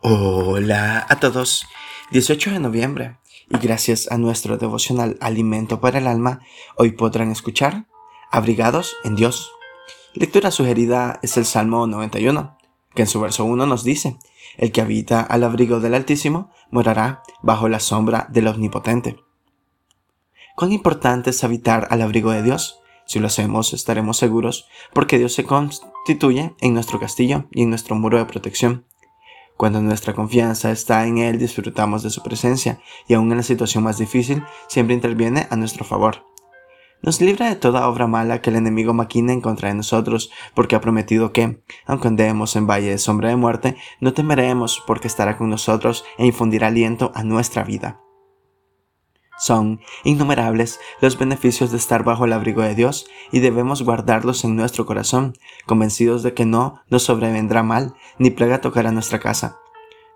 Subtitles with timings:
[0.00, 1.66] Hola a todos.
[2.12, 3.18] 18 de noviembre.
[3.50, 6.40] Y gracias a nuestro devocional Alimento para el Alma,
[6.76, 7.86] hoy podrán escuchar
[8.30, 9.50] Abrigados en Dios.
[10.14, 12.56] Lectura sugerida es el Salmo 91,
[12.94, 14.20] que en su verso 1 nos dice,
[14.56, 19.16] El que habita al abrigo del Altísimo morará bajo la sombra del Omnipotente.
[20.54, 22.78] ¿Cuán importante es habitar al abrigo de Dios?
[23.04, 27.96] Si lo hacemos, estaremos seguros, porque Dios se constituye en nuestro castillo y en nuestro
[27.96, 28.84] muro de protección.
[29.58, 32.78] Cuando nuestra confianza está en Él, disfrutamos de su presencia
[33.08, 36.24] y aun en la situación más difícil, siempre interviene a nuestro favor.
[37.02, 40.76] Nos libra de toda obra mala que el enemigo maquina en contra de nosotros, porque
[40.76, 45.36] ha prometido que, aunque andemos en valle de sombra de muerte, no temeremos porque estará
[45.36, 48.00] con nosotros e infundirá aliento a nuestra vida.
[49.48, 54.56] Son innumerables los beneficios de estar bajo el abrigo de Dios y debemos guardarlos en
[54.56, 59.56] nuestro corazón, convencidos de que no nos sobrevendrá mal ni plaga tocará nuestra casa.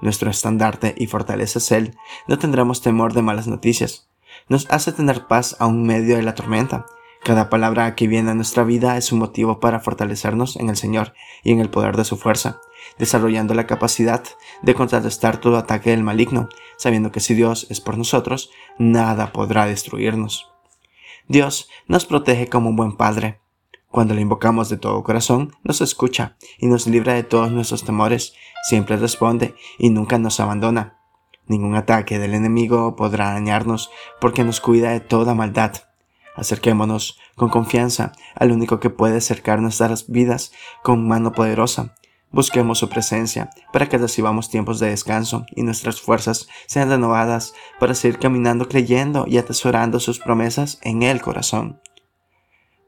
[0.00, 4.08] Nuestro estandarte y fortaleza es Él, no tendremos temor de malas noticias.
[4.48, 6.86] Nos hace tener paz aún medio de la tormenta.
[7.22, 11.12] Cada palabra que viene a nuestra vida es un motivo para fortalecernos en el Señor
[11.44, 12.60] y en el poder de su fuerza
[12.98, 14.22] desarrollando la capacidad
[14.62, 16.48] de contrarrestar todo ataque del maligno,
[16.78, 20.50] sabiendo que si Dios es por nosotros, nada podrá destruirnos.
[21.26, 23.40] Dios nos protege como un buen Padre.
[23.90, 28.34] Cuando le invocamos de todo corazón, nos escucha y nos libra de todos nuestros temores,
[28.68, 30.98] siempre responde y nunca nos abandona.
[31.46, 35.72] Ningún ataque del enemigo podrá dañarnos porque nos cuida de toda maldad.
[36.36, 41.94] Acerquémonos con confianza al único que puede acercar nuestras vidas con mano poderosa,
[42.30, 47.94] Busquemos su presencia para que recibamos tiempos de descanso y nuestras fuerzas sean renovadas para
[47.94, 51.80] seguir caminando creyendo y atesorando sus promesas en el corazón.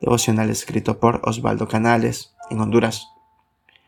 [0.00, 3.08] Devocional escrito por Osvaldo Canales, en Honduras.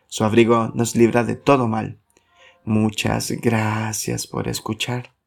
[0.06, 1.98] Su abrigo nos libra de todo mal.
[2.64, 5.19] Muchas gracias por escuchar.